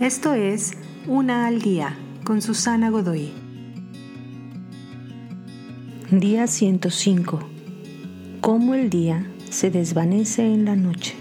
Esto 0.00 0.34
es 0.34 0.72
Una 1.06 1.46
al 1.46 1.62
Día 1.62 1.96
con 2.22 2.42
Susana 2.42 2.90
Godoy. 2.90 3.32
Día 6.10 6.46
105. 6.46 7.40
Cómo 8.42 8.74
el 8.74 8.90
día 8.90 9.26
se 9.48 9.70
desvanece 9.70 10.42
en 10.52 10.66
la 10.66 10.76
noche. 10.76 11.14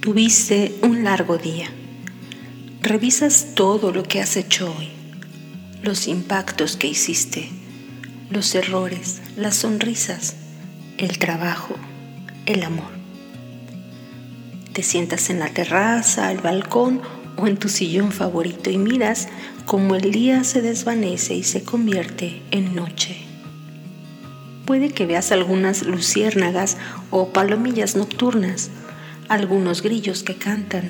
Tuviste 0.00 0.78
un 0.82 1.02
largo 1.02 1.38
día. 1.38 1.70
Revisas 2.82 3.54
todo 3.54 3.92
lo 3.92 4.02
que 4.02 4.20
has 4.20 4.36
hecho 4.36 4.70
hoy, 4.76 4.90
los 5.82 6.08
impactos 6.08 6.76
que 6.76 6.88
hiciste, 6.88 7.48
los 8.28 8.54
errores, 8.54 9.22
las 9.34 9.56
sonrisas, 9.56 10.36
el 10.98 11.18
trabajo, 11.18 11.74
el 12.44 12.62
amor 12.64 12.99
te 14.72 14.82
sientas 14.82 15.30
en 15.30 15.38
la 15.40 15.48
terraza, 15.48 16.28
al 16.28 16.38
balcón 16.38 17.00
o 17.36 17.46
en 17.46 17.56
tu 17.56 17.68
sillón 17.68 18.12
favorito 18.12 18.70
y 18.70 18.78
miras 18.78 19.28
cómo 19.64 19.94
el 19.94 20.10
día 20.10 20.44
se 20.44 20.62
desvanece 20.62 21.34
y 21.34 21.42
se 21.42 21.62
convierte 21.62 22.42
en 22.50 22.74
noche. 22.74 23.16
Puede 24.66 24.90
que 24.90 25.06
veas 25.06 25.32
algunas 25.32 25.82
luciérnagas 25.82 26.76
o 27.10 27.28
palomillas 27.28 27.96
nocturnas, 27.96 28.70
algunos 29.28 29.82
grillos 29.82 30.22
que 30.22 30.36
cantan. 30.36 30.88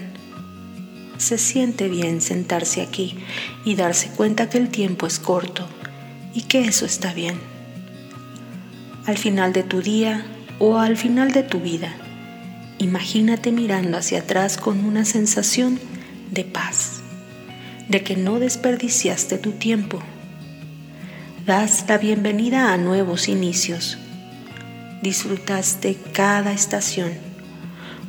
Se 1.17 1.39
siente 1.39 1.89
bien 1.89 2.21
sentarse 2.21 2.83
aquí 2.83 3.17
y 3.65 3.77
darse 3.77 4.11
cuenta 4.11 4.51
que 4.51 4.59
el 4.59 4.69
tiempo 4.69 5.07
es 5.07 5.19
corto 5.19 5.67
y 6.35 6.43
que 6.43 6.61
eso 6.61 6.85
está 6.85 7.15
bien. 7.15 7.39
Al 9.07 9.17
final 9.17 9.53
de 9.53 9.63
tu 9.63 9.81
día 9.81 10.27
o 10.59 10.79
al 10.79 10.97
final 10.97 11.33
de 11.33 11.43
tu 11.43 11.61
vida, 11.61 11.95
Imagínate 12.81 13.53
mirando 13.53 13.99
hacia 13.99 14.21
atrás 14.21 14.57
con 14.57 14.87
una 14.87 15.05
sensación 15.05 15.79
de 16.31 16.45
paz, 16.45 17.03
de 17.91 18.03
que 18.03 18.17
no 18.17 18.41
desperdiciaste 18.41 19.37
tu 19.37 19.53
tiempo. 19.53 20.01
Das 21.45 21.85
la 21.89 21.99
bienvenida 21.99 22.73
a 22.73 22.79
nuevos 22.79 23.29
inicios. 23.29 23.99
Disfrutaste 25.03 25.99
cada 26.15 26.55
estación. 26.55 27.13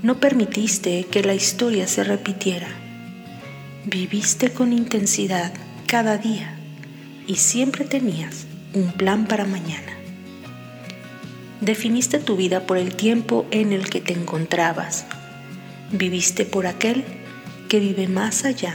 No 0.03 0.21
permitiste 0.21 1.03
que 1.03 1.21
la 1.21 1.33
historia 1.33 1.85
se 1.85 2.05
repitiera. 2.05 2.69
Viviste 3.83 4.51
con 4.51 4.71
intensidad 4.71 5.51
cada 5.85 6.17
día 6.17 6.55
y 7.27 7.35
siempre 7.35 7.83
tenías 7.83 8.45
un 8.73 8.93
plan 8.93 9.25
para 9.25 9.43
mañana. 9.43 10.00
Definiste 11.61 12.17
tu 12.17 12.35
vida 12.35 12.65
por 12.65 12.79
el 12.79 12.95
tiempo 12.95 13.45
en 13.51 13.71
el 13.71 13.87
que 13.87 14.01
te 14.01 14.13
encontrabas. 14.13 15.05
Viviste 15.91 16.43
por 16.43 16.65
aquel 16.65 17.03
que 17.69 17.79
vive 17.79 18.07
más 18.07 18.45
allá 18.45 18.73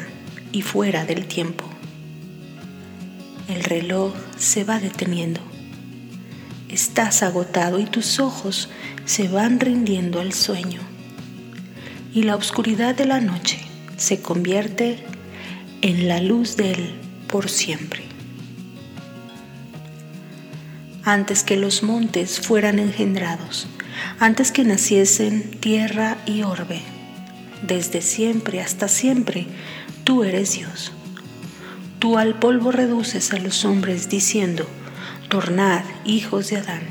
y 0.52 0.62
fuera 0.62 1.04
del 1.04 1.26
tiempo. 1.26 1.64
El 3.48 3.64
reloj 3.64 4.14
se 4.38 4.62
va 4.62 4.78
deteniendo. 4.78 5.40
Estás 6.68 7.24
agotado 7.24 7.80
y 7.80 7.86
tus 7.86 8.20
ojos 8.20 8.68
se 9.04 9.26
van 9.26 9.58
rindiendo 9.58 10.20
al 10.20 10.32
sueño. 10.32 10.80
Y 12.14 12.22
la 12.22 12.36
oscuridad 12.36 12.94
de 12.94 13.06
la 13.06 13.20
noche 13.20 13.58
se 13.96 14.22
convierte 14.22 15.04
en 15.82 16.06
la 16.06 16.20
luz 16.20 16.56
de 16.56 16.70
él 16.70 16.94
por 17.26 17.48
siempre 17.48 18.15
antes 21.06 21.44
que 21.44 21.56
los 21.56 21.84
montes 21.84 22.40
fueran 22.40 22.80
engendrados, 22.80 23.68
antes 24.18 24.50
que 24.50 24.64
naciesen 24.64 25.52
tierra 25.60 26.18
y 26.26 26.42
orbe. 26.42 26.82
Desde 27.62 28.02
siempre 28.02 28.60
hasta 28.60 28.88
siempre, 28.88 29.46
tú 30.02 30.24
eres 30.24 30.54
Dios. 30.54 30.90
Tú 32.00 32.18
al 32.18 32.40
polvo 32.40 32.72
reduces 32.72 33.32
a 33.32 33.38
los 33.38 33.64
hombres 33.64 34.08
diciendo, 34.08 34.66
tornad 35.28 35.84
hijos 36.04 36.50
de 36.50 36.56
Adán, 36.56 36.82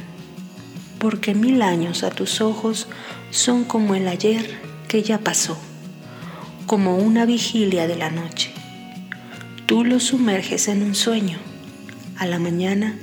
porque 0.98 1.36
mil 1.36 1.62
años 1.62 2.04
a 2.04 2.10
tus 2.10 2.40
ojos 2.40 2.88
son 3.32 3.66
como 3.66 3.96
el 3.96 4.08
ayer 4.08 4.50
que 4.88 5.04
ya 5.04 5.20
pasó, 5.20 5.58
como 6.68 6.96
una 6.96 7.26
vigilia 7.26 7.86
de 7.86 7.98
la 7.98 8.12
noche. 8.12 8.54
Tú 9.66 9.84
los 9.84 10.04
sumerges 10.04 10.70
en 10.70 10.84
un 10.84 10.96
sueño, 10.96 11.38
a 12.18 12.26
la 12.26 12.40
mañana 12.40 12.98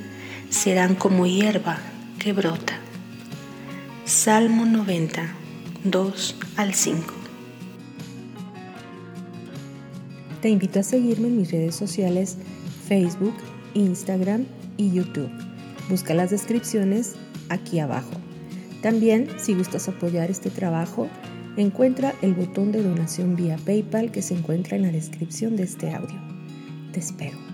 serán 0.52 0.94
como 0.94 1.26
hierba 1.26 1.78
que 2.18 2.32
brota. 2.32 2.78
Salmo 4.04 4.66
90, 4.66 5.22
2 5.84 6.36
al 6.56 6.74
5. 6.74 7.14
Te 10.42 10.50
invito 10.50 10.80
a 10.80 10.82
seguirme 10.82 11.28
en 11.28 11.38
mis 11.38 11.50
redes 11.50 11.74
sociales 11.74 12.36
Facebook, 12.86 13.34
Instagram 13.74 14.44
y 14.76 14.92
YouTube. 14.92 15.30
Busca 15.88 16.12
las 16.12 16.30
descripciones 16.30 17.14
aquí 17.48 17.78
abajo. 17.78 18.12
También, 18.82 19.28
si 19.38 19.54
gustas 19.54 19.88
apoyar 19.88 20.30
este 20.30 20.50
trabajo, 20.50 21.08
encuentra 21.56 22.14
el 22.20 22.34
botón 22.34 22.72
de 22.72 22.82
donación 22.82 23.36
vía 23.36 23.56
PayPal 23.64 24.12
que 24.12 24.20
se 24.20 24.34
encuentra 24.34 24.76
en 24.76 24.82
la 24.82 24.92
descripción 24.92 25.56
de 25.56 25.62
este 25.62 25.94
audio. 25.94 26.20
Te 26.92 27.00
espero. 27.00 27.51